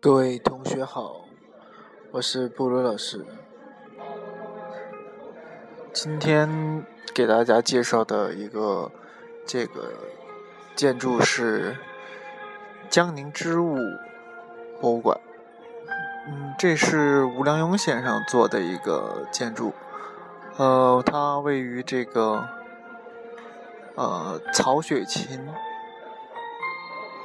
[0.00, 1.24] 各位同学好，
[2.12, 3.26] 我是布鲁老师。
[5.92, 8.92] 今天给大家介绍的一个
[9.44, 9.92] 这个
[10.76, 11.76] 建筑是
[12.88, 13.76] 江宁织物
[14.80, 15.20] 博物馆。
[16.28, 19.72] 嗯，这是吴良镛先生做的一个建筑。
[20.58, 22.48] 呃，它位于这个
[23.96, 25.48] 呃曹雪芹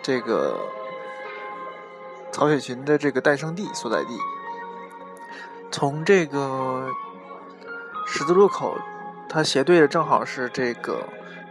[0.02, 0.58] 这个。
[2.34, 4.18] 曹雪芹的这个诞生地所在地，
[5.72, 6.90] 从这个
[8.08, 8.76] 十字路口，
[9.30, 11.04] 它斜对着正好是这个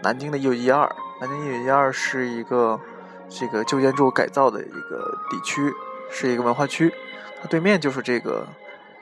[0.02, 0.92] 南京的一九一二。
[1.20, 2.80] 南京一九一二是一个
[3.28, 5.72] 这个旧建筑改造的一个地区，
[6.10, 6.92] 是一个文化区。
[7.40, 8.44] 它对面就是这个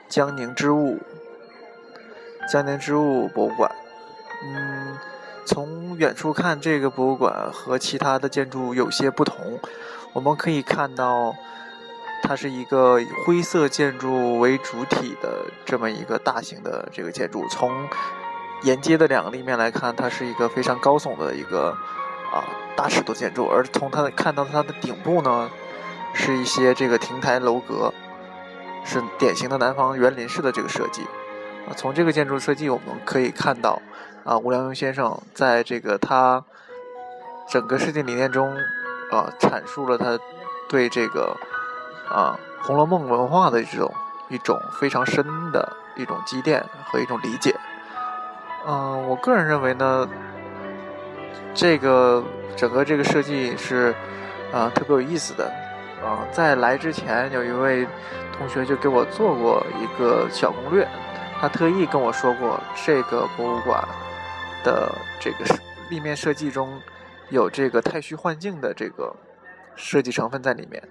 [0.07, 0.99] 江宁织物
[2.51, 3.71] 江宁织物博物馆。
[4.43, 4.97] 嗯，
[5.45, 9.59] 从远处看，这个博物馆和其他的建筑有些不同。
[10.13, 11.33] 我们可以看到。
[12.23, 17.45] 它是一个以灰色建筑为主体的这么一个大型的这个建筑。
[17.49, 17.87] 从
[18.61, 21.75] 沿街的两个立面来看，它是一个非常高耸的一个
[22.31, 23.47] 啊大尺度建筑。
[23.47, 25.49] 而从它的看到它的顶部呢，
[26.13, 27.91] 是一些这个亭台楼阁，
[28.85, 31.01] 是典型的南方园林式的这个设计。
[31.67, 33.81] 啊，从这个建筑设计我们可以看到，
[34.23, 36.43] 啊吴良镛先生在这个他
[37.49, 38.55] 整个设计理念中，
[39.11, 40.17] 啊阐述了他
[40.69, 41.35] 对这个。
[42.11, 43.89] 啊，《红楼梦》文化的这种
[44.27, 47.55] 一种非常深的一种积淀和一种理解。
[48.67, 50.07] 嗯，我个人认为呢，
[51.53, 52.23] 这个
[52.57, 53.95] 整个这个设计是
[54.51, 55.51] 啊特别有意思的。
[56.03, 57.87] 啊，在来之前，有一位
[58.37, 60.87] 同学就给我做过一个小攻略，
[61.39, 63.87] 他特意跟我说过，这个博物馆
[64.63, 65.45] 的这个
[65.89, 66.81] 立面设计中
[67.29, 69.15] 有这个太虚幻境的这个。
[69.75, 70.81] 设计成分在里面，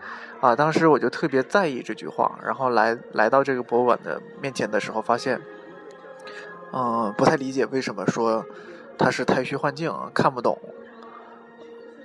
[0.41, 5.41] 啊，当时我就特别在意这句话，然后来来到这个博物馆的面前的时候，发现，
[6.73, 8.45] 嗯，不太理解为什么说
[8.99, 10.59] 它是太虚幻境，看不懂，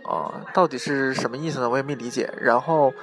[0.04, 1.70] 啊，到底是什么意思呢？
[1.70, 2.32] 我也没理解。
[2.40, 2.94] 然后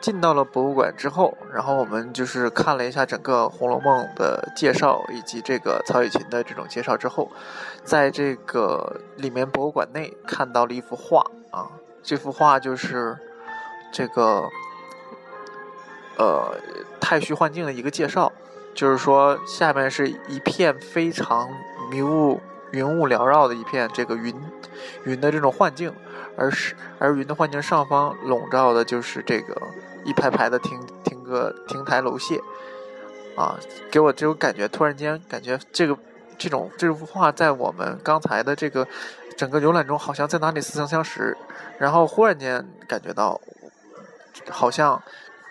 [0.00, 7.30] 进到了博物馆之后，然后我们就是看了一下整个《红楼梦》的介绍以及这个曹雪芹的这种介绍之后，
[7.82, 11.68] 在这个里面博物馆内看到了一幅画啊。
[12.02, 13.18] 这幅画就是
[13.96, 14.46] 这个
[16.18, 16.54] 呃
[17.00, 18.30] 太虚幻境的一个介绍，
[18.74, 21.48] 就是说下面是一片非常
[21.90, 22.38] 迷雾、
[22.72, 24.34] 云雾缭绕的一片这个云
[25.04, 25.90] 云的这种幻境，
[26.36, 29.56] 而是而云的幻境上方笼罩的就是这个
[30.04, 32.38] 一排排的亭亭阁亭台楼榭。
[33.34, 33.58] 啊，
[33.90, 35.96] 给我这种感觉，突然间感觉这个
[36.36, 38.86] 这种这幅画在我们刚才的这个。
[39.36, 41.36] 整个浏览中好像在哪里似曾相识，
[41.76, 43.38] 然后忽然间感觉到，
[44.50, 45.02] 好像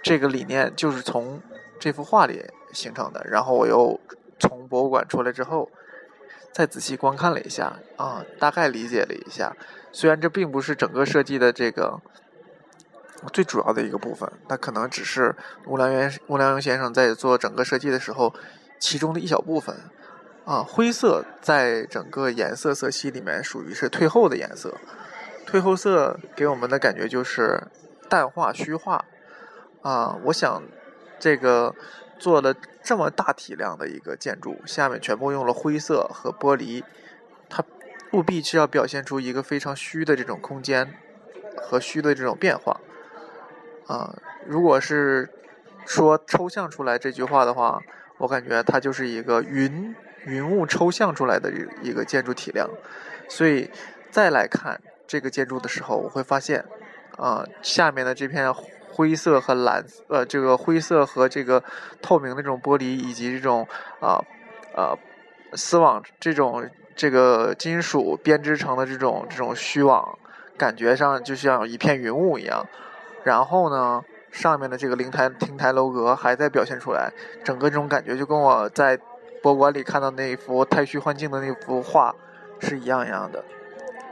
[0.03, 1.41] 这个理念就是从
[1.79, 3.25] 这幅画里形成的。
[3.29, 3.99] 然后我又
[4.39, 5.69] 从博物馆出来之后，
[6.53, 9.55] 再仔细观看了一下，啊，大概理解了一下。
[9.91, 11.99] 虽然这并不是整个设计的这个
[13.31, 15.35] 最主要的一个部分，那可能只是
[15.65, 18.33] 吴良镛吴良镛先生在做整个设计的时候
[18.79, 19.75] 其中的一小部分。
[20.45, 24.77] 啊，灰色在整个颜色色系里面属于是退后的颜色，
[25.43, 27.63] 退后色给我们的感觉就是
[28.09, 29.05] 淡化、虚化。
[29.81, 30.63] 啊，我想
[31.19, 31.75] 这个
[32.17, 36.83] 做了这么大体量的一个建筑，下面全部用了灰色和玻璃，
[37.49, 37.63] 它
[38.13, 40.93] 务必是要表现出一个非常虚的这种空间
[41.57, 42.79] 和虚的这种变化。
[43.87, 45.29] 啊，如果是
[45.85, 47.81] 说抽象出来这句话的话，
[48.17, 49.95] 我感觉它就是一个云。
[50.25, 52.67] 云雾抽象出来的一个建筑体量，
[53.29, 53.69] 所以
[54.09, 56.65] 再来看这个建筑的时候，我会发现，
[57.17, 61.63] 啊，下面的这片灰色和蓝，呃，这个灰色和这个
[62.01, 63.67] 透明的这种玻璃，以及这种
[63.99, 64.19] 啊，
[64.75, 64.97] 呃，
[65.53, 70.17] 丝网这种这个金属编织成的这种这种虚网，
[70.57, 72.65] 感觉上就像一片云雾一样。
[73.23, 74.01] 然后呢，
[74.31, 77.11] 上面的这个灵台亭台楼阁还在表现出来，
[77.43, 78.99] 整个这种感觉就跟我在。
[79.43, 82.15] 博物馆里看到那幅太虚幻境的那幅画
[82.59, 83.45] 是一样一样的，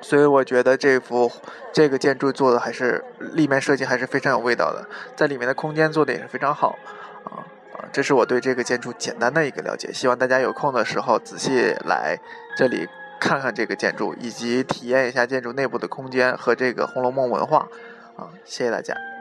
[0.03, 1.31] 所以我觉得这幅
[1.71, 4.85] 这个建筑做的还是立面设计还是非常有味道的，
[5.15, 6.77] 在里面的空间做的也是非常好
[7.23, 7.41] 啊
[7.73, 7.87] 啊！
[7.91, 12.19] 这是我对这个建筑简单的一个了解，希望大家有空的时候仔细来
[12.57, 12.87] 这里
[13.19, 17.69] 看看这个建筑，以及体验一下建筑内部的空间和这个《红楼梦》文化
[18.17, 18.27] 啊！
[18.43, 19.12] 谢谢大家。